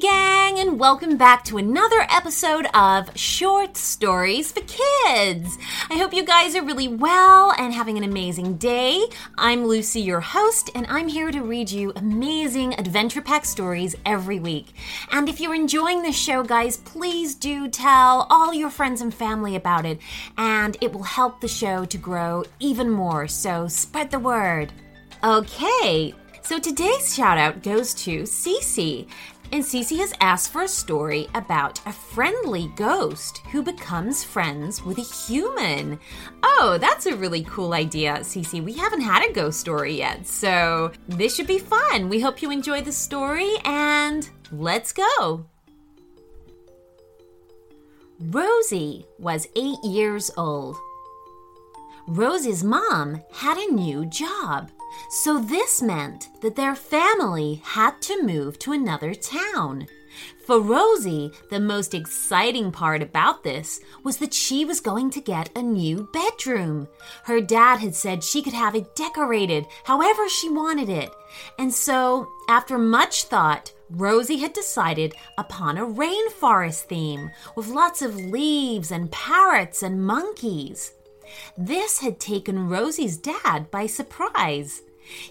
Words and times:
Gang, 0.00 0.58
and 0.58 0.80
welcome 0.80 1.16
back 1.16 1.44
to 1.44 1.56
another 1.56 2.04
episode 2.10 2.66
of 2.74 3.16
Short 3.16 3.76
Stories 3.76 4.50
for 4.50 4.60
Kids. 4.62 5.56
I 5.88 5.96
hope 5.98 6.12
you 6.12 6.24
guys 6.24 6.56
are 6.56 6.64
really 6.64 6.88
well 6.88 7.52
and 7.56 7.72
having 7.72 7.96
an 7.96 8.02
amazing 8.02 8.56
day. 8.56 9.06
I'm 9.38 9.66
Lucy, 9.66 10.00
your 10.00 10.20
host, 10.20 10.68
and 10.74 10.84
I'm 10.88 11.06
here 11.06 11.30
to 11.30 11.42
read 11.42 11.70
you 11.70 11.92
amazing 11.94 12.74
adventure 12.74 13.22
pack 13.22 13.44
stories 13.44 13.94
every 14.04 14.40
week. 14.40 14.74
And 15.12 15.28
if 15.28 15.38
you're 15.38 15.54
enjoying 15.54 16.02
this 16.02 16.16
show, 16.18 16.42
guys, 16.42 16.78
please 16.78 17.36
do 17.36 17.68
tell 17.68 18.26
all 18.30 18.52
your 18.52 18.70
friends 18.70 19.00
and 19.00 19.14
family 19.14 19.54
about 19.54 19.86
it, 19.86 20.00
and 20.36 20.76
it 20.80 20.92
will 20.92 21.04
help 21.04 21.40
the 21.40 21.48
show 21.48 21.84
to 21.84 21.98
grow 21.98 22.42
even 22.58 22.90
more. 22.90 23.28
So 23.28 23.68
spread 23.68 24.10
the 24.10 24.18
word. 24.18 24.72
Okay, 25.22 26.14
so 26.42 26.58
today's 26.58 27.14
shout 27.14 27.38
out 27.38 27.62
goes 27.62 27.94
to 27.94 28.22
Cece, 28.24 29.06
and 29.52 29.62
Cece 29.62 29.98
has 29.98 30.12
asked 30.20 30.52
for 30.52 30.62
a 30.62 30.68
story 30.68 31.28
about 31.34 31.80
a 31.86 31.92
friendly 31.92 32.72
ghost 32.76 33.38
who 33.52 33.62
becomes 33.62 34.24
friends 34.24 34.84
with 34.84 34.98
a 34.98 35.02
human. 35.02 35.98
Oh, 36.42 36.78
that's 36.80 37.06
a 37.06 37.16
really 37.16 37.44
cool 37.44 37.72
idea, 37.74 38.18
Cece. 38.20 38.62
We 38.62 38.72
haven't 38.72 39.02
had 39.02 39.28
a 39.28 39.32
ghost 39.32 39.60
story 39.60 39.94
yet, 39.94 40.26
so 40.26 40.92
this 41.08 41.34
should 41.34 41.46
be 41.46 41.58
fun. 41.58 42.08
We 42.08 42.20
hope 42.20 42.42
you 42.42 42.50
enjoy 42.50 42.82
the 42.82 42.92
story, 42.92 43.52
and 43.64 44.28
let's 44.50 44.92
go. 44.92 45.46
Rosie 48.20 49.06
was 49.18 49.48
eight 49.56 49.82
years 49.84 50.30
old. 50.36 50.76
Rosie's 52.06 52.62
mom 52.62 53.22
had 53.32 53.56
a 53.56 53.72
new 53.72 54.06
job. 54.06 54.70
So 55.10 55.38
this 55.38 55.82
meant 55.82 56.28
that 56.40 56.56
their 56.56 56.74
family 56.74 57.62
had 57.64 58.00
to 58.02 58.22
move 58.22 58.58
to 58.60 58.72
another 58.72 59.14
town. 59.14 59.86
For 60.46 60.60
Rosie, 60.60 61.32
the 61.50 61.58
most 61.58 61.94
exciting 61.94 62.70
part 62.70 63.02
about 63.02 63.42
this 63.42 63.80
was 64.02 64.18
that 64.18 64.34
she 64.34 64.64
was 64.64 64.80
going 64.80 65.10
to 65.10 65.20
get 65.20 65.50
a 65.56 65.62
new 65.62 66.08
bedroom. 66.12 66.88
Her 67.24 67.40
dad 67.40 67.78
had 67.78 67.94
said 67.94 68.22
she 68.22 68.42
could 68.42 68.52
have 68.52 68.74
it 68.74 68.94
decorated 68.94 69.66
however 69.84 70.28
she 70.28 70.50
wanted 70.50 70.88
it. 70.88 71.10
And 71.58 71.72
so, 71.72 72.28
after 72.48 72.76
much 72.78 73.24
thought, 73.24 73.72
Rosie 73.90 74.38
had 74.38 74.52
decided 74.52 75.14
upon 75.38 75.78
a 75.78 75.86
rainforest 75.86 76.82
theme 76.84 77.30
with 77.56 77.68
lots 77.68 78.02
of 78.02 78.16
leaves 78.16 78.90
and 78.90 79.10
parrots 79.10 79.82
and 79.82 80.04
monkeys. 80.04 80.92
This 81.56 81.98
had 81.98 82.20
taken 82.20 82.68
Rosie's 82.68 83.16
dad 83.16 83.70
by 83.70 83.86
surprise. 83.86 84.82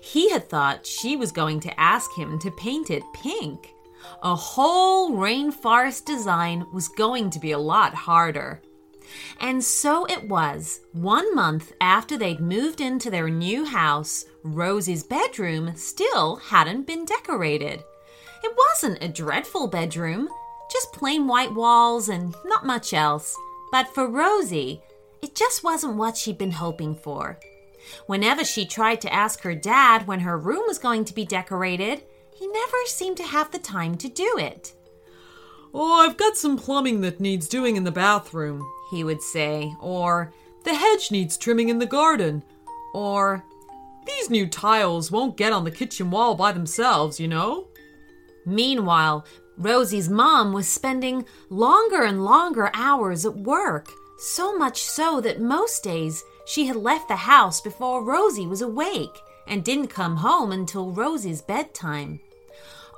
He 0.02 0.30
had 0.30 0.50
thought 0.50 0.85
she 0.85 1.16
was 1.16 1.31
going 1.31 1.59
to 1.61 1.80
ask 1.80 2.13
him 2.16 2.39
to 2.39 2.52
paint 2.52 2.89
it 2.91 3.03
pink. 3.13 3.73
A 4.22 4.35
whole 4.35 5.11
rainforest 5.11 6.05
design 6.05 6.66
was 6.73 6.88
going 6.88 7.30
to 7.31 7.39
be 7.39 7.52
a 7.52 7.58
lot 7.58 7.94
harder. 7.94 8.61
And 9.39 9.63
so 9.63 10.05
it 10.05 10.27
was. 10.27 10.81
One 10.94 11.33
month 11.35 11.73
after 11.81 12.17
they'd 12.17 12.39
moved 12.39 12.81
into 12.81 13.09
their 13.09 13.30
new 13.30 13.66
house, 13.66 14.25
Rosie's 14.44 15.03
bedroom 15.03 15.75
still 15.75 16.38
hadn't 16.38 16.88
been 16.88 17.05
decorated. 17.05 17.83
It 18.44 18.57
wasn't 18.57 19.03
a 19.03 19.07
dreadful 19.07 19.67
bedroom, 19.67 20.30
just 20.72 20.94
plain 20.94 21.28
white 21.28 21.53
walls 21.53 22.09
and 22.09 22.35
not 22.45 22.66
much 22.66 22.94
else. 22.94 23.38
But 23.72 23.94
for 23.94 24.07
Rosie, 24.07 24.81
it 25.23 25.35
just 25.35 25.63
wasn't 25.63 25.95
what 25.95 26.17
she'd 26.17 26.38
been 26.38 26.52
hoping 26.52 26.95
for. 26.95 27.39
Whenever 28.07 28.43
she 28.43 28.66
tried 28.66 28.99
to 29.02 29.13
ask 29.13 29.41
her 29.41 29.55
dad 29.55 30.05
when 30.05 30.19
her 30.19 30.38
room 30.38 30.63
was 30.67 30.77
going 30.77 31.05
to 31.05 31.13
be 31.13 31.25
decorated, 31.25 32.03
he 32.38 32.47
never 32.47 32.77
seemed 32.88 33.17
to 33.17 33.23
have 33.23 33.49
the 33.51 33.59
time 33.59 33.95
to 33.95 34.09
do 34.09 34.35
it. 34.38 34.73
Oh, 35.73 36.01
I've 36.01 36.17
got 36.17 36.35
some 36.35 36.57
plumbing 36.57 37.01
that 37.01 37.19
needs 37.19 37.47
doing 37.47 37.78
in 37.78 37.84
the 37.84 37.91
bathroom, 37.91 38.69
he 38.91 39.03
would 39.03 39.22
say, 39.22 39.73
or 39.79 40.34
the 40.66 40.75
hedge 40.75 41.09
needs 41.09 41.38
trimming 41.38 41.69
in 41.69 41.79
the 41.79 41.85
garden, 41.85 42.44
or 42.94 43.44
these 44.05 44.29
new 44.29 44.45
tiles 44.45 45.09
won't 45.09 45.38
get 45.38 45.53
on 45.53 45.63
the 45.63 45.72
kitchen 45.72 46.11
wall 46.11 46.35
by 46.35 46.51
themselves, 46.51 47.19
you 47.19 47.28
know. 47.28 47.69
Meanwhile, 48.45 49.25
Rosie's 49.57 50.09
mom 50.09 50.51
was 50.51 50.67
spending 50.67 51.25
longer 51.50 52.03
and 52.03 52.25
longer 52.25 52.69
hours 52.73 53.25
at 53.25 53.35
work, 53.35 53.90
so 54.23 54.57
much 54.57 54.81
so 54.84 55.19
that 55.22 55.41
most 55.41 55.84
days 55.84 56.23
she 56.45 56.66
had 56.66 56.75
left 56.75 57.07
the 57.07 57.16
house 57.16 57.61
before 57.61 58.03
Rosie 58.03 58.47
was 58.47 58.61
awake 58.61 59.19
and 59.47 59.63
didn't 59.63 59.88
come 59.88 60.17
home 60.17 60.51
until 60.51 60.91
Rosie's 60.91 61.41
bedtime. 61.41 62.19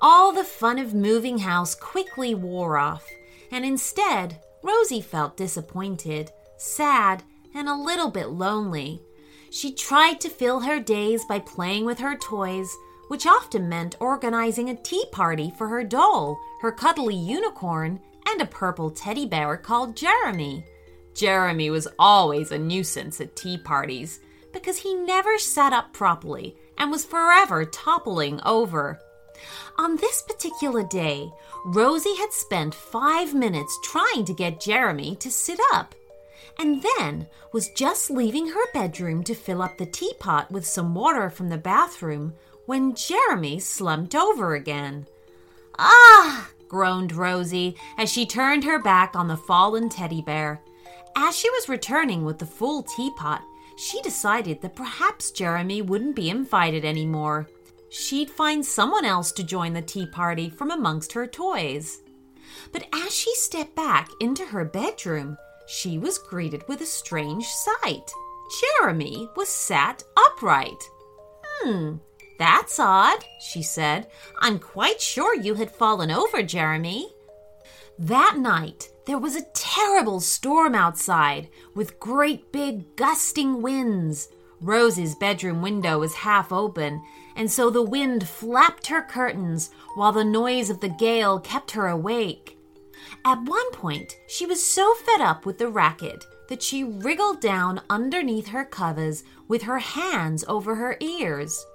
All 0.02 0.31
the 0.31 0.44
fun 0.44 0.78
of 0.78 0.94
moving 0.94 1.40
house 1.40 1.74
quickly 1.74 2.36
wore 2.36 2.78
off, 2.78 3.08
and 3.52 3.66
instead, 3.66 4.40
Rosie 4.62 5.02
felt 5.02 5.38
disappointed, 5.38 6.31
sad, 6.58 7.24
and 7.53 7.68
a 7.68 7.75
little 7.75 8.12
bit 8.12 8.30
lonely. 8.30 9.02
She 9.50 9.74
tried 9.74 10.19
to 10.22 10.30
fill 10.30 10.59
her 10.59 10.80
days 10.80 11.24
by 11.25 11.40
playing 11.40 11.86
with 11.86 12.00
her 12.00 12.18
toys, 12.18 12.69
which 13.07 13.25
often 13.25 13.69
meant 13.69 13.96
organizing 14.00 14.69
a 14.69 14.75
tea 14.75 15.06
party 15.12 15.52
for 15.57 15.68
her 15.68 15.84
doll, 15.84 16.40
her 16.62 16.72
cuddly 16.72 17.16
unicorn, 17.16 18.00
and 18.28 18.42
a 18.42 18.46
purple 18.46 18.92
teddy 18.92 19.25
bear 19.25 19.56
called 19.56 19.96
Jeremy. 19.96 20.66
Jeremy 21.16 21.70
was 21.70 21.88
always 21.98 22.52
a 22.52 22.59
nuisance 22.59 23.22
at 23.22 23.36
tea 23.36 23.58
parties 23.58 24.20
because 24.52 24.78
he 24.78 24.94
never 24.94 25.38
sat 25.38 25.74
up 25.74 25.94
properly 25.94 26.56
and 26.78 26.92
was 26.92 27.06
forever 27.06 27.66
toppling 27.66 28.40
over. 28.46 29.00
On 29.78 29.96
this 29.96 30.22
particular 30.22 30.84
day, 30.84 31.31
Rosie 31.66 32.16
had 32.16 32.31
spent 32.31 32.75
five 32.75 33.34
minutes 33.34 33.78
trying 33.84 34.25
to 34.25 34.34
get 34.34 34.62
Jeremy 34.62 35.16
to 35.18 35.31
sit 35.31 35.59
up, 35.74 35.96
and 36.59 36.84
then 36.98 37.28
was 37.52 37.70
just 37.70 38.09
leaving 38.09 38.48
her 38.48 38.72
bedroom 38.74 39.24
to 39.24 39.34
fill 39.36 39.62
up 39.62 39.78
the 39.78 39.86
teapot 39.86 40.52
with 40.52 40.66
some 40.66 40.94
water 40.94 41.30
from 41.30 41.50
the 41.50 41.58
bathroom 41.58 42.34
when 42.66 42.96
Jeremy 42.96 43.59
slumped 43.59 44.16
over 44.16 44.56
again. 44.56 45.08
Ah! 45.78 46.50
groaned 46.68 47.14
Rosie 47.14 47.75
as 47.98 48.12
she 48.12 48.25
turned 48.25 48.64
her 48.64 48.80
back 48.80 49.16
on 49.16 49.28
the 49.28 49.38
fallen 49.38 49.90
teddy 49.90 50.22
bear. 50.22 50.62
As 51.16 51.36
she 51.36 51.50
was 51.50 51.70
returning 51.70 52.26
with 52.26 52.40
the 52.40 52.46
full 52.46 52.84
teapot, 52.84 53.42
she 53.78 54.02
decided 54.02 54.62
that 54.62 54.76
perhaps 54.76 55.31
Jeremy 55.31 55.81
wouldn't 55.81 56.16
be 56.16 56.30
invited 56.30 56.86
anymore. 56.86 57.48
She'd 57.90 58.30
find 58.30 58.66
someone 58.66 59.06
else 59.06 59.31
to 59.34 59.44
join 59.44 59.74
the 59.74 59.81
tea 59.81 60.06
party 60.08 60.50
from 60.50 60.72
amongst 60.72 61.14
her 61.14 61.28
toys. 61.28 62.02
But 62.72 62.86
as 62.94 63.14
she 63.14 63.34
stepped 63.36 63.75
back 63.75 64.09
into 64.20 64.46
her 64.46 64.66
bedroom, 64.66 65.38
she 65.68 65.98
was 65.98 66.18
greeted 66.18 66.64
with 66.68 66.81
a 66.81 66.86
strange 66.86 67.46
sight. 67.48 68.12
Jeremy 68.81 69.30
was 69.36 69.50
sat 69.50 70.04
upright. 70.18 70.90
Hmm, 71.62 71.96
that's 72.38 72.80
odd, 72.80 73.24
she 73.40 73.64
said. 73.64 74.08
I'm 74.42 74.59
quite 74.59 75.02
sure 75.02 75.36
you 75.36 75.56
had 75.56 75.72
fallen 75.72 76.12
over, 76.12 76.44
Jeremy. 76.44 77.15
That 77.97 78.38
night, 78.38 78.89
there 79.06 79.17
was 79.17 79.38
a 79.38 79.45
terrible 79.53 80.19
storm 80.19 80.75
outside 80.75 81.47
with 81.73 82.00
great 82.00 82.51
big 82.51 82.97
gusting 82.97 83.61
winds. 83.61 84.28
Rose's 84.59 85.16
bedroom 85.16 85.61
window 85.61 86.00
was 86.00 86.16
half 86.16 86.51
open, 86.51 87.01
and 87.38 87.50
so 87.50 87.69
the 87.69 87.81
wind 87.81 88.28
flapped 88.28 88.88
her 88.88 89.01
curtains 89.01 89.69
while 89.95 90.11
the 90.11 90.25
noise 90.25 90.69
of 90.69 90.81
the 90.81 90.89
gale 90.89 91.39
kept 91.39 91.72
her 91.72 91.88
awake. 91.88 92.57
At 93.23 93.44
one 93.44 93.72
point, 93.72 94.17
she 94.27 94.45
was 94.45 94.62
so 94.62 94.94
fed 94.95 95.22
up 95.22 95.45
with 95.45 95.57
the 95.57 95.69
racket 95.69 96.25
that 96.50 96.62
she 96.62 96.83
wriggled 96.83 97.39
down 97.39 97.81
underneath 97.89 98.47
her 98.50 98.66
covers 98.66 99.23
with 99.47 99.63
her 99.63 99.80
hands 99.80 100.44
over 100.50 100.75
her 100.75 100.98
ears. 101.00 101.65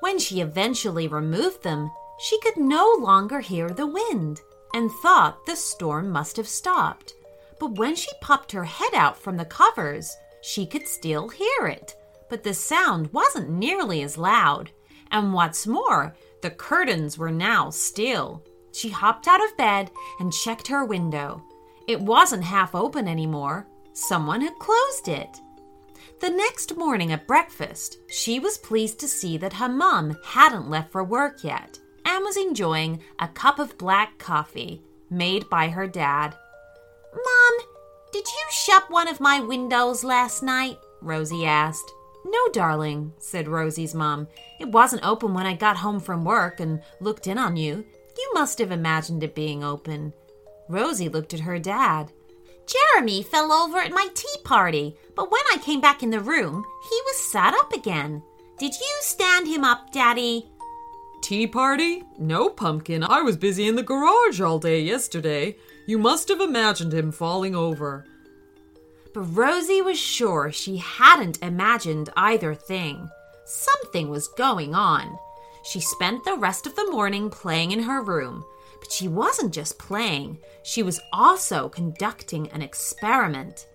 When 0.00 0.18
she 0.18 0.42
eventually 0.42 1.08
removed 1.08 1.62
them, 1.62 1.90
she 2.18 2.38
could 2.40 2.58
no 2.58 2.96
longer 3.00 3.40
hear 3.40 3.70
the 3.70 3.86
wind 3.86 4.42
and 4.74 4.90
thought 4.90 5.46
the 5.46 5.56
storm 5.56 6.10
must 6.10 6.36
have 6.36 6.48
stopped. 6.48 7.14
But 7.58 7.78
when 7.78 7.94
she 7.94 8.10
popped 8.20 8.52
her 8.52 8.64
head 8.64 8.94
out 8.94 9.18
from 9.18 9.36
the 9.36 9.44
covers, 9.44 10.16
she 10.42 10.66
could 10.66 10.86
still 10.86 11.28
hear 11.28 11.66
it. 11.66 11.94
But 12.28 12.44
the 12.44 12.54
sound 12.54 13.12
wasn't 13.12 13.50
nearly 13.50 14.02
as 14.02 14.18
loud. 14.18 14.70
And 15.10 15.32
what's 15.32 15.66
more, 15.66 16.14
the 16.42 16.50
curtains 16.50 17.18
were 17.18 17.30
now 17.30 17.70
still. 17.70 18.44
She 18.72 18.90
hopped 18.90 19.26
out 19.26 19.42
of 19.42 19.56
bed 19.56 19.90
and 20.20 20.32
checked 20.32 20.68
her 20.68 20.84
window. 20.84 21.42
It 21.88 22.00
wasn't 22.00 22.44
half 22.44 22.74
open 22.74 23.08
anymore. 23.08 23.66
Someone 23.94 24.42
had 24.42 24.58
closed 24.58 25.08
it. 25.08 25.40
The 26.20 26.30
next 26.30 26.76
morning 26.76 27.12
at 27.12 27.26
breakfast, 27.26 27.98
she 28.08 28.38
was 28.38 28.58
pleased 28.58 29.00
to 29.00 29.08
see 29.08 29.36
that 29.38 29.54
her 29.54 29.68
mum 29.68 30.16
hadn't 30.24 30.70
left 30.70 30.92
for 30.92 31.02
work 31.02 31.42
yet 31.42 31.78
and 32.08 32.24
was 32.24 32.36
enjoying 32.38 33.00
a 33.18 33.28
cup 33.28 33.58
of 33.58 33.76
black 33.76 34.18
coffee 34.18 34.82
made 35.10 35.48
by 35.50 35.68
her 35.68 35.86
dad. 35.86 36.34
Mom, 37.12 37.58
did 38.12 38.26
you 38.26 38.44
shut 38.50 38.90
one 38.90 39.08
of 39.08 39.20
my 39.20 39.40
windows 39.40 40.02
last 40.02 40.42
night? 40.42 40.78
Rosie 41.02 41.44
asked. 41.44 41.92
No, 42.24 42.48
darling, 42.52 43.12
said 43.18 43.46
Rosie's 43.46 43.94
mom. 43.94 44.26
It 44.58 44.68
wasn't 44.68 45.06
open 45.06 45.34
when 45.34 45.46
I 45.46 45.54
got 45.54 45.76
home 45.76 46.00
from 46.00 46.24
work 46.24 46.60
and 46.60 46.82
looked 47.00 47.26
in 47.26 47.38
on 47.38 47.56
you. 47.56 47.84
You 48.16 48.30
must 48.34 48.58
have 48.58 48.72
imagined 48.72 49.22
it 49.22 49.34
being 49.34 49.62
open. 49.62 50.12
Rosie 50.68 51.08
looked 51.08 51.34
at 51.34 51.40
her 51.40 51.58
dad. 51.58 52.10
Jeremy 52.66 53.22
fell 53.22 53.52
over 53.52 53.78
at 53.78 53.92
my 53.92 54.08
tea 54.14 54.42
party, 54.44 54.96
but 55.14 55.30
when 55.30 55.42
I 55.52 55.58
came 55.58 55.80
back 55.80 56.02
in 56.02 56.10
the 56.10 56.20
room, 56.20 56.64
he 56.90 57.00
was 57.06 57.16
sat 57.30 57.54
up 57.54 57.72
again. 57.72 58.22
Did 58.58 58.74
you 58.74 58.96
stand 59.00 59.46
him 59.46 59.64
up, 59.64 59.92
Daddy? 59.92 60.50
Tea 61.28 61.46
party? 61.46 62.02
No, 62.18 62.48
Pumpkin. 62.48 63.04
I 63.04 63.20
was 63.20 63.36
busy 63.36 63.68
in 63.68 63.76
the 63.76 63.82
garage 63.82 64.40
all 64.40 64.58
day 64.58 64.80
yesterday. 64.80 65.56
You 65.86 65.98
must 65.98 66.26
have 66.30 66.40
imagined 66.40 66.94
him 66.94 67.12
falling 67.12 67.54
over. 67.54 68.06
But 69.12 69.36
Rosie 69.36 69.82
was 69.82 69.98
sure 69.98 70.50
she 70.50 70.78
hadn't 70.78 71.42
imagined 71.42 72.08
either 72.16 72.54
thing. 72.54 73.10
Something 73.44 74.08
was 74.08 74.28
going 74.38 74.74
on. 74.74 75.18
She 75.64 75.80
spent 75.80 76.24
the 76.24 76.38
rest 76.38 76.66
of 76.66 76.74
the 76.76 76.90
morning 76.90 77.28
playing 77.28 77.72
in 77.72 77.82
her 77.82 78.00
room. 78.00 78.42
But 78.80 78.90
she 78.90 79.06
wasn't 79.06 79.52
just 79.52 79.78
playing, 79.78 80.38
she 80.62 80.82
was 80.82 80.98
also 81.12 81.68
conducting 81.68 82.48
an 82.52 82.62
experiment. 82.62 83.66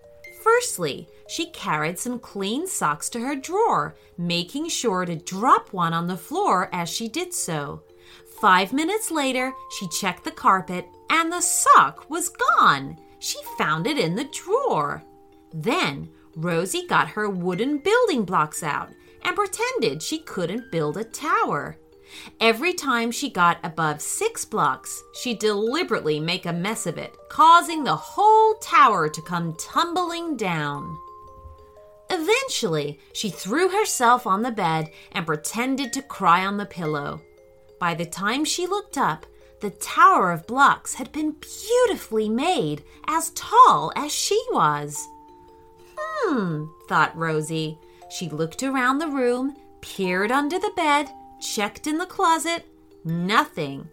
Firstly, 0.41 1.07
she 1.27 1.47
carried 1.47 1.97
some 1.97 2.19
clean 2.19 2.67
socks 2.67 3.09
to 3.09 3.19
her 3.19 3.35
drawer, 3.35 3.95
making 4.17 4.69
sure 4.69 5.05
to 5.05 5.15
drop 5.15 5.71
one 5.73 5.93
on 5.93 6.07
the 6.07 6.17
floor 6.17 6.69
as 6.73 6.89
she 6.89 7.07
did 7.07 7.33
so. 7.33 7.83
Five 8.41 8.73
minutes 8.73 9.09
later, 9.09 9.53
she 9.77 9.87
checked 9.87 10.23
the 10.23 10.31
carpet 10.31 10.85
and 11.09 11.31
the 11.31 11.41
sock 11.41 12.09
was 12.09 12.29
gone. 12.29 12.97
She 13.19 13.39
found 13.57 13.87
it 13.87 13.97
in 13.97 14.15
the 14.15 14.25
drawer. 14.25 15.01
Then 15.53 16.09
Rosie 16.35 16.87
got 16.87 17.07
her 17.09 17.29
wooden 17.29 17.77
building 17.77 18.25
blocks 18.25 18.63
out 18.63 18.89
and 19.21 19.35
pretended 19.35 20.01
she 20.01 20.19
couldn't 20.19 20.71
build 20.71 20.97
a 20.97 21.03
tower. 21.03 21.77
Every 22.39 22.73
time 22.73 23.11
she 23.11 23.29
got 23.29 23.57
above 23.63 24.01
six 24.01 24.45
blocks, 24.45 25.03
she'd 25.13 25.39
deliberately 25.39 26.19
make 26.19 26.45
a 26.45 26.53
mess 26.53 26.85
of 26.85 26.97
it, 26.97 27.15
causing 27.29 27.83
the 27.83 27.95
whole 27.95 28.55
tower 28.55 29.09
to 29.09 29.21
come 29.21 29.55
tumbling 29.57 30.37
down. 30.37 30.97
Eventually, 32.13 32.99
she 33.11 33.31
threw 33.31 33.69
herself 33.69 34.27
on 34.27 34.43
the 34.43 34.51
bed 34.51 34.91
and 35.13 35.25
pretended 35.25 35.91
to 35.93 36.03
cry 36.03 36.45
on 36.45 36.57
the 36.57 36.65
pillow. 36.65 37.21
By 37.79 37.95
the 37.95 38.05
time 38.05 38.45
she 38.45 38.67
looked 38.67 38.99
up, 38.99 39.25
the 39.61 39.71
tower 39.71 40.31
of 40.31 40.45
blocks 40.45 40.93
had 40.93 41.11
been 41.11 41.35
beautifully 41.41 42.29
made, 42.29 42.83
as 43.07 43.31
tall 43.31 43.91
as 43.95 44.11
she 44.11 44.39
was. 44.51 45.07
Hmm, 45.97 46.65
thought 46.87 47.17
Rosie. 47.17 47.79
She 48.11 48.29
looked 48.29 48.61
around 48.61 48.99
the 48.99 49.07
room, 49.07 49.55
peered 49.81 50.31
under 50.31 50.59
the 50.59 50.73
bed, 50.75 51.09
checked 51.41 51.87
in 51.87 51.97
the 51.97 52.05
closet. 52.05 52.63
Nothing. 53.03 53.89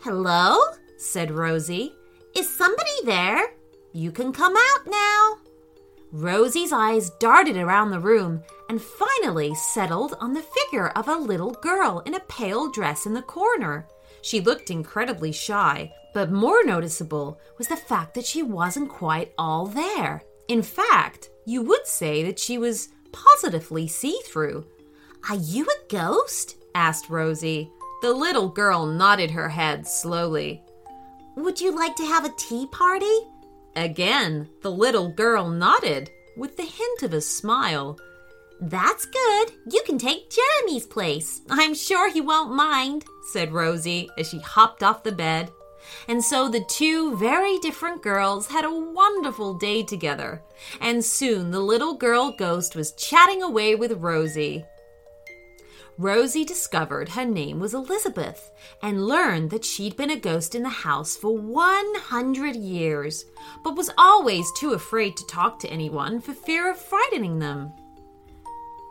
Hello? 0.00 0.58
said 0.96 1.30
Rosie. 1.30 1.92
Is 2.34 2.48
somebody 2.48 3.04
there? 3.04 3.54
You 3.92 4.10
can 4.10 4.32
come 4.32 4.54
out 4.56 4.86
now. 4.86 5.45
Rosie's 6.12 6.72
eyes 6.72 7.10
darted 7.18 7.56
around 7.56 7.90
the 7.90 8.00
room 8.00 8.42
and 8.68 8.80
finally 8.80 9.54
settled 9.54 10.14
on 10.20 10.32
the 10.32 10.42
figure 10.42 10.88
of 10.90 11.08
a 11.08 11.16
little 11.16 11.52
girl 11.52 12.02
in 12.06 12.14
a 12.14 12.20
pale 12.20 12.70
dress 12.70 13.06
in 13.06 13.14
the 13.14 13.22
corner. 13.22 13.86
She 14.22 14.40
looked 14.40 14.70
incredibly 14.70 15.32
shy, 15.32 15.92
but 16.14 16.32
more 16.32 16.64
noticeable 16.64 17.40
was 17.58 17.68
the 17.68 17.76
fact 17.76 18.14
that 18.14 18.24
she 18.24 18.42
wasn't 18.42 18.88
quite 18.88 19.32
all 19.36 19.66
there. 19.66 20.22
In 20.48 20.62
fact, 20.62 21.30
you 21.44 21.62
would 21.62 21.86
say 21.86 22.22
that 22.24 22.38
she 22.38 22.56
was 22.56 22.88
positively 23.12 23.88
see 23.88 24.18
through. 24.26 24.66
Are 25.28 25.36
you 25.36 25.64
a 25.64 25.92
ghost? 25.92 26.56
asked 26.74 27.10
Rosie. 27.10 27.70
The 28.02 28.12
little 28.12 28.48
girl 28.48 28.86
nodded 28.86 29.30
her 29.30 29.48
head 29.48 29.86
slowly. 29.86 30.62
Would 31.36 31.60
you 31.60 31.72
like 31.72 31.96
to 31.96 32.06
have 32.06 32.24
a 32.24 32.34
tea 32.36 32.66
party? 32.70 33.18
Again, 33.76 34.48
the 34.62 34.70
little 34.70 35.10
girl 35.10 35.50
nodded 35.50 36.10
with 36.34 36.56
the 36.56 36.64
hint 36.64 37.02
of 37.02 37.12
a 37.12 37.20
smile. 37.20 37.98
That's 38.58 39.04
good. 39.04 39.52
You 39.70 39.82
can 39.84 39.98
take 39.98 40.30
Jeremy's 40.30 40.86
place. 40.86 41.42
I'm 41.50 41.74
sure 41.74 42.10
he 42.10 42.22
won't 42.22 42.54
mind, 42.54 43.04
said 43.32 43.52
Rosie 43.52 44.08
as 44.16 44.30
she 44.30 44.38
hopped 44.40 44.82
off 44.82 45.02
the 45.02 45.12
bed. 45.12 45.50
And 46.08 46.24
so 46.24 46.48
the 46.48 46.64
two 46.70 47.16
very 47.18 47.58
different 47.58 48.02
girls 48.02 48.46
had 48.48 48.64
a 48.64 48.74
wonderful 48.74 49.54
day 49.54 49.82
together. 49.82 50.42
And 50.80 51.04
soon 51.04 51.50
the 51.50 51.60
little 51.60 51.94
girl 51.94 52.32
ghost 52.32 52.74
was 52.76 52.92
chatting 52.92 53.42
away 53.42 53.74
with 53.74 54.00
Rosie. 54.00 54.64
Rosie 55.98 56.44
discovered 56.44 57.08
her 57.10 57.24
name 57.24 57.58
was 57.58 57.72
Elizabeth 57.72 58.50
and 58.82 59.06
learned 59.06 59.48
that 59.50 59.64
she'd 59.64 59.96
been 59.96 60.10
a 60.10 60.20
ghost 60.20 60.54
in 60.54 60.62
the 60.62 60.68
house 60.68 61.16
for 61.16 61.34
100 61.34 62.54
years, 62.54 63.24
but 63.64 63.76
was 63.76 63.90
always 63.96 64.46
too 64.58 64.74
afraid 64.74 65.16
to 65.16 65.26
talk 65.26 65.58
to 65.58 65.70
anyone 65.70 66.20
for 66.20 66.34
fear 66.34 66.70
of 66.70 66.76
frightening 66.78 67.38
them. 67.38 67.72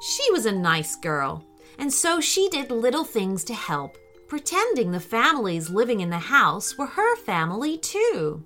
She 0.02 0.31
was 0.31 0.48
a 0.48 0.52
nice 0.52 0.96
girl, 0.96 1.46
and 1.78 1.94
so 1.94 2.19
she 2.19 2.50
did 2.50 2.72
little 2.72 3.04
things 3.04 3.44
to 3.46 3.54
help, 3.54 3.98
pretending 4.28 4.92
the 4.92 5.00
families 5.00 5.69
living 5.69 6.00
in 6.00 6.10
the 6.10 6.18
house 6.18 6.75
were 6.75 6.88
her 6.88 7.16
family 7.18 7.78
too. 7.78 8.44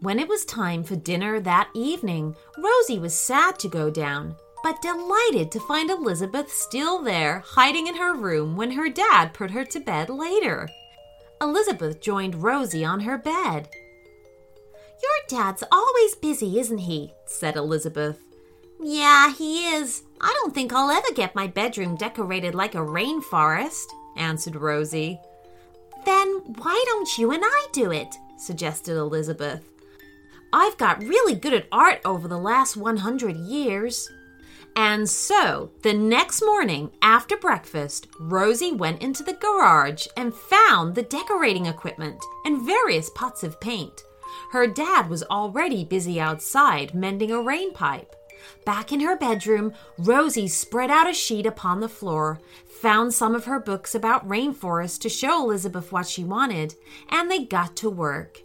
When 0.00 0.18
it 0.18 0.28
was 0.28 0.46
time 0.46 0.84
for 0.84 0.96
dinner 0.96 1.38
that 1.40 1.68
evening, 1.74 2.34
Rosie 2.56 2.98
was 2.98 3.14
sad 3.14 3.58
to 3.58 3.68
go 3.68 3.90
down, 3.90 4.36
but 4.64 4.80
delighted 4.80 5.52
to 5.52 5.60
find 5.60 5.90
Elizabeth 5.90 6.50
still 6.50 7.02
there, 7.02 7.40
hiding 7.40 7.86
in 7.86 7.96
her 7.96 8.14
room 8.14 8.56
when 8.56 8.70
her 8.70 8.88
dad 8.88 9.34
put 9.34 9.50
her 9.50 9.62
to 9.62 9.78
bed 9.78 10.08
later. 10.08 10.70
Elizabeth 11.42 12.00
joined 12.00 12.42
Rosie 12.42 12.82
on 12.82 13.00
her 13.00 13.18
bed. 13.18 13.68
Your 15.02 15.28
dad's 15.28 15.62
always 15.70 16.14
busy, 16.14 16.58
isn't 16.58 16.78
he? 16.78 17.12
said 17.26 17.56
Elizabeth. 17.56 18.18
Yeah, 18.80 19.34
he 19.34 19.66
is. 19.66 20.02
I 20.18 20.32
don't 20.40 20.54
think 20.54 20.72
I'll 20.72 20.90
ever 20.90 21.12
get 21.14 21.34
my 21.34 21.46
bedroom 21.46 21.94
decorated 21.94 22.54
like 22.54 22.74
a 22.74 22.78
rainforest, 22.78 23.84
answered 24.16 24.56
Rosie. 24.56 25.20
Then 26.06 26.40
why 26.56 26.82
don't 26.86 27.18
you 27.18 27.32
and 27.32 27.42
I 27.44 27.66
do 27.74 27.92
it? 27.92 28.14
suggested 28.38 28.96
Elizabeth. 28.96 29.62
I've 30.54 30.78
got 30.78 31.02
really 31.02 31.34
good 31.34 31.52
at 31.52 31.68
art 31.70 32.00
over 32.06 32.28
the 32.28 32.38
last 32.38 32.78
100 32.78 33.36
years. 33.36 34.08
And 34.76 35.08
so, 35.08 35.70
the 35.82 35.92
next 35.92 36.42
morning 36.44 36.90
after 37.00 37.36
breakfast, 37.36 38.08
Rosie 38.18 38.72
went 38.72 39.02
into 39.02 39.22
the 39.22 39.34
garage 39.34 40.06
and 40.16 40.34
found 40.34 40.94
the 40.94 41.02
decorating 41.02 41.66
equipment 41.66 42.22
and 42.44 42.66
various 42.66 43.08
pots 43.10 43.44
of 43.44 43.60
paint. 43.60 44.02
Her 44.50 44.66
dad 44.66 45.08
was 45.08 45.22
already 45.24 45.84
busy 45.84 46.20
outside 46.20 46.94
mending 46.94 47.30
a 47.30 47.40
rain 47.40 47.72
pipe. 47.72 48.14
Back 48.64 48.92
in 48.92 49.00
her 49.00 49.16
bedroom, 49.16 49.72
Rosie 49.98 50.48
spread 50.48 50.90
out 50.90 51.08
a 51.08 51.14
sheet 51.14 51.46
upon 51.46 51.80
the 51.80 51.88
floor, 51.88 52.40
found 52.66 53.14
some 53.14 53.34
of 53.34 53.44
her 53.44 53.60
books 53.60 53.94
about 53.94 54.28
rainforests 54.28 55.00
to 55.00 55.08
show 55.08 55.42
Elizabeth 55.42 55.92
what 55.92 56.06
she 56.06 56.24
wanted, 56.24 56.74
and 57.08 57.30
they 57.30 57.44
got 57.44 57.76
to 57.76 57.88
work. 57.88 58.42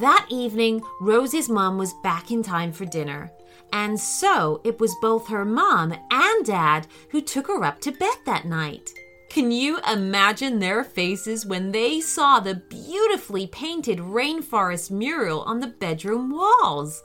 That 0.00 0.26
evening, 0.30 0.82
Rosie's 1.00 1.48
mom 1.48 1.78
was 1.78 1.94
back 2.02 2.30
in 2.30 2.42
time 2.42 2.72
for 2.72 2.84
dinner. 2.84 3.30
And 3.72 3.98
so 3.98 4.60
it 4.64 4.80
was 4.80 4.94
both 5.00 5.28
her 5.28 5.44
mom 5.44 5.94
and 6.10 6.44
dad 6.44 6.86
who 7.10 7.20
took 7.20 7.46
her 7.48 7.62
up 7.64 7.80
to 7.80 7.92
bed 7.92 8.16
that 8.24 8.44
night. 8.44 8.90
Can 9.28 9.52
you 9.52 9.78
imagine 9.80 10.58
their 10.58 10.82
faces 10.82 11.44
when 11.44 11.70
they 11.70 12.00
saw 12.00 12.40
the 12.40 12.54
beautifully 12.54 13.46
painted 13.46 13.98
rainforest 13.98 14.90
mural 14.90 15.42
on 15.42 15.60
the 15.60 15.66
bedroom 15.66 16.30
walls? 16.30 17.02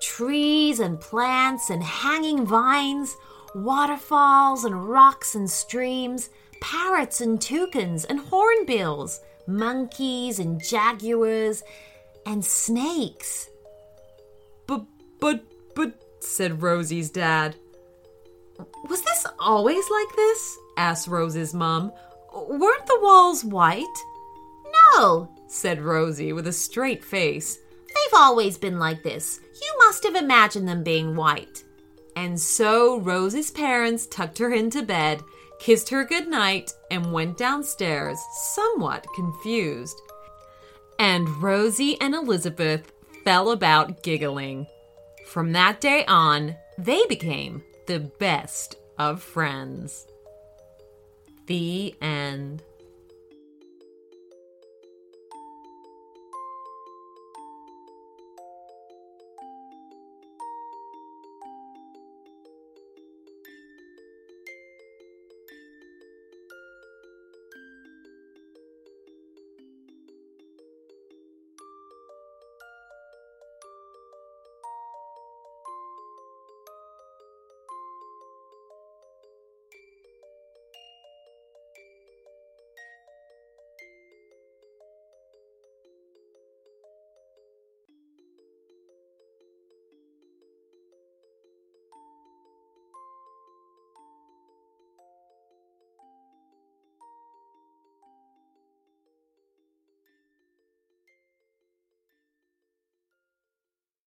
Trees 0.00 0.80
and 0.80 0.98
plants 0.98 1.68
and 1.68 1.82
hanging 1.82 2.46
vines, 2.46 3.14
waterfalls 3.54 4.64
and 4.64 4.88
rocks 4.88 5.34
and 5.34 5.50
streams, 5.50 6.30
parrots 6.62 7.20
and 7.20 7.38
toucans 7.40 8.06
and 8.06 8.20
hornbills, 8.20 9.20
monkeys 9.46 10.38
and 10.38 10.62
jaguars, 10.62 11.62
and 12.24 12.42
snakes. 12.42 13.50
But, 14.66 14.86
but, 15.20 15.42
but, 15.74 15.92
said 16.20 16.62
Rosie's 16.62 17.10
dad. 17.10 17.56
Was 18.88 19.02
this 19.02 19.26
always 19.38 19.88
like 19.90 20.16
this? 20.16 20.58
asked 20.76 21.08
Rose's 21.08 21.54
mom. 21.54 21.92
Weren't 22.34 22.86
the 22.86 23.00
walls 23.00 23.44
white? 23.44 23.86
No, 24.94 25.30
said 25.48 25.80
Rosie 25.80 26.32
with 26.32 26.46
a 26.46 26.52
straight 26.52 27.04
face. 27.04 27.58
They've 27.88 28.18
always 28.18 28.56
been 28.56 28.78
like 28.78 29.02
this. 29.02 29.40
You 29.60 29.74
must 29.78 30.04
have 30.04 30.14
imagined 30.14 30.68
them 30.68 30.82
being 30.82 31.16
white. 31.16 31.64
And 32.16 32.38
so 32.38 32.98
Rosie's 33.00 33.50
parents 33.50 34.06
tucked 34.06 34.38
her 34.38 34.52
into 34.52 34.82
bed, 34.82 35.22
kissed 35.58 35.88
her 35.90 36.04
good 36.04 36.28
night, 36.28 36.72
and 36.90 37.12
went 37.12 37.36
downstairs, 37.36 38.18
somewhat 38.32 39.06
confused. 39.14 40.00
And 40.98 41.28
Rosie 41.42 42.00
and 42.00 42.14
Elizabeth 42.14 42.92
fell 43.24 43.50
about 43.50 44.02
giggling. 44.02 44.66
From 45.30 45.52
that 45.52 45.80
day 45.80 46.04
on, 46.06 46.56
they 46.76 47.06
became 47.06 47.62
the 47.86 48.00
best 48.00 48.74
of 48.98 49.22
friends. 49.22 50.08
The 51.46 51.94
end. 52.02 52.64